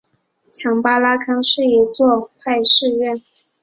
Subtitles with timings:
[0.51, 3.21] 强巴拉康是一座格鲁派寺院。